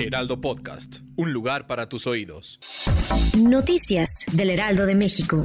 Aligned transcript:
Heraldo 0.00 0.40
Podcast. 0.40 0.98
Un 1.16 1.32
lugar 1.32 1.66
para 1.66 1.88
tus 1.88 2.06
oídos. 2.06 2.60
Noticias 3.36 4.26
del 4.32 4.50
Heraldo 4.50 4.86
de 4.86 4.94
México. 4.94 5.42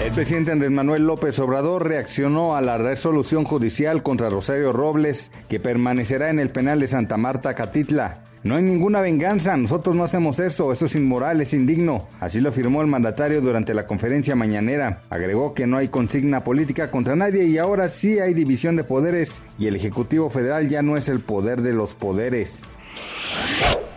El 0.00 0.12
presidente 0.12 0.52
Andrés 0.52 0.70
Manuel 0.70 1.06
López 1.06 1.38
Obrador 1.40 1.88
reaccionó 1.88 2.54
a 2.54 2.60
la 2.60 2.78
resolución 2.78 3.44
judicial 3.44 4.04
contra 4.04 4.28
Rosario 4.28 4.70
Robles, 4.70 5.32
que 5.48 5.58
permanecerá 5.58 6.30
en 6.30 6.38
el 6.38 6.50
penal 6.50 6.78
de 6.78 6.86
Santa 6.86 7.16
Marta, 7.16 7.54
Catitla. 7.54 8.25
No 8.46 8.54
hay 8.54 8.62
ninguna 8.62 9.00
venganza, 9.00 9.56
nosotros 9.56 9.96
no 9.96 10.04
hacemos 10.04 10.38
eso, 10.38 10.72
eso 10.72 10.86
es 10.86 10.94
inmoral, 10.94 11.40
es 11.40 11.52
indigno. 11.52 12.06
Así 12.20 12.40
lo 12.40 12.50
afirmó 12.50 12.80
el 12.80 12.86
mandatario 12.86 13.40
durante 13.40 13.74
la 13.74 13.86
conferencia 13.86 14.36
mañanera. 14.36 15.02
Agregó 15.10 15.52
que 15.52 15.66
no 15.66 15.78
hay 15.78 15.88
consigna 15.88 16.44
política 16.44 16.92
contra 16.92 17.16
nadie 17.16 17.46
y 17.46 17.58
ahora 17.58 17.88
sí 17.88 18.20
hay 18.20 18.34
división 18.34 18.76
de 18.76 18.84
poderes 18.84 19.42
y 19.58 19.66
el 19.66 19.74
Ejecutivo 19.74 20.30
Federal 20.30 20.68
ya 20.68 20.80
no 20.80 20.96
es 20.96 21.08
el 21.08 21.18
poder 21.18 21.60
de 21.60 21.72
los 21.72 21.94
poderes. 21.94 22.62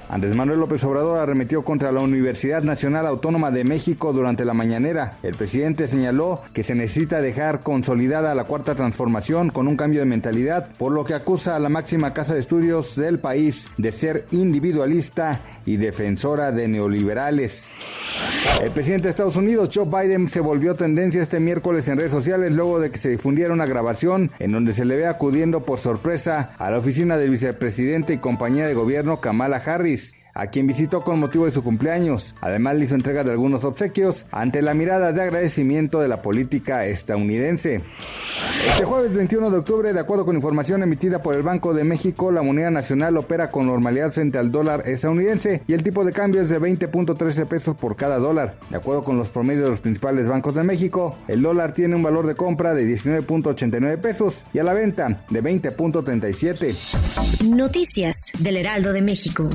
Andrés 0.10 0.36
Manuel 0.36 0.60
López 0.60 0.84
Obrador 0.86 1.20
arremetió 1.20 1.64
contra 1.64 1.92
la 1.92 2.02
Universidad 2.02 2.64
Nacional 2.64 3.06
Autónoma 3.06 3.52
de 3.52 3.64
México 3.64 4.12
durante 4.12 4.44
la 4.44 4.56
mañanera. 4.56 5.20
El 5.22 5.36
presidente 5.36 5.88
señaló 5.88 6.42
que 6.52 6.64
se 6.64 6.74
necesita 6.74 7.22
dejar 7.22 7.62
consolidada 7.62 8.34
la 8.34 8.46
cuarta 8.46 8.74
transformación 8.74 9.52
con 9.52 9.68
un 9.68 9.78
cambio 9.78 10.00
de 10.00 10.08
mentalidad, 10.08 10.72
por 10.80 10.94
lo 10.94 11.06
que 11.06 11.14
acusa 11.14 11.56
a 11.56 11.60
la 11.60 11.70
máxima 11.70 12.12
casa 12.12 12.34
de 12.34 12.40
estudios 12.40 12.96
del 12.96 13.20
país 13.20 13.70
de 13.78 13.92
ser 13.92 14.26
individualista 14.32 15.42
y 15.68 15.78
defensora 15.78 16.52
de 16.52 16.68
neoliberales. 16.68 17.76
El 18.62 18.72
presidente 18.72 19.08
de 19.08 19.12
Estados 19.12 19.38
Unidos, 19.38 19.70
Joe 19.74 19.86
Biden, 19.86 20.28
se 20.30 20.42
volvió 20.42 20.76
tendencia 20.76 21.22
este 21.22 21.40
miércoles 21.40 21.88
en 21.88 21.98
redes 21.98 22.12
sociales 22.12 22.54
luego 22.54 22.80
de 22.80 22.92
que 22.92 22.98
se 22.98 23.10
difundiera 23.10 23.54
una 23.54 23.66
grabación 23.66 24.32
en 24.40 24.52
donde 24.52 24.74
se 24.74 24.86
le 24.86 24.98
ve 24.98 25.08
acudiendo 25.08 25.64
por 25.64 25.80
sorpresa 25.80 26.52
a 26.58 26.70
la 26.70 26.78
oficina 26.78 27.18
del 27.18 27.30
vicepresidente 27.30 28.14
y 28.14 28.18
compañía 28.18 28.68
de 28.68 28.74
gobierno 28.74 29.22
Kamala 29.22 29.58
Harris 29.58 30.14
a 30.40 30.48
quien 30.48 30.68
visitó 30.68 31.02
con 31.02 31.20
motivo 31.20 31.46
de 31.46 31.52
su 31.52 31.64
cumpleaños. 31.64 32.34
Además 32.40 32.76
le 32.76 32.86
hizo 32.86 32.96
entrega 32.96 33.26
de 33.26 33.32
algunos 33.32 33.66
obsequios 33.66 34.26
ante 34.32 34.62
la 34.62 34.74
mirada 34.74 35.12
de 35.12 35.22
agradecimiento 35.22 36.00
de 36.00 36.08
la 36.08 36.22
política 36.22 36.86
estadounidense. 36.86 37.82
Este 38.66 38.86
jueves 38.86 39.14
21 39.14 39.52
de 39.52 39.58
octubre, 39.58 39.92
de 39.92 40.00
acuerdo 40.00 40.24
con 40.26 40.38
información 40.38 40.82
emitida 40.82 41.22
por 41.22 41.36
el 41.36 41.44
Banco 41.44 41.74
de 41.74 41.84
México, 41.84 42.32
la 42.32 42.42
moneda 42.42 42.72
nacional 42.72 43.18
opera 43.18 43.52
con 43.52 43.68
normalidad 43.68 44.14
frente 44.14 44.38
al 44.38 44.50
dólar 44.50 44.84
estadounidense 44.86 45.62
y 45.68 45.74
el 45.74 45.84
tipo 45.84 46.06
de 46.06 46.14
cambio 46.14 46.42
es 46.42 46.48
de 46.48 46.62
20.13 46.62 47.46
pesos 47.46 47.76
por 47.76 47.98
cada 47.98 48.18
dólar. 48.18 48.56
De 48.70 48.78
acuerdo 48.78 49.04
con 49.04 49.18
los 49.18 49.30
promedios 49.30 49.66
de 49.66 49.72
los 49.72 49.82
principales 49.82 50.30
bancos 50.30 50.56
de 50.56 50.64
México, 50.64 51.18
el 51.28 51.42
dólar 51.42 51.74
tiene 51.74 51.98
un 51.98 52.04
valor 52.04 52.26
de 52.26 52.36
compra 52.36 52.74
de 52.74 52.88
19.89 52.88 54.00
pesos 54.00 54.46
y 54.54 54.60
a 54.60 54.64
la 54.64 54.74
venta 54.74 55.26
de 55.30 55.44
20.37. 55.44 57.50
Noticias 57.50 58.32
del 58.40 58.56
Heraldo 58.56 58.94
de 58.94 59.02
México. 59.02 59.50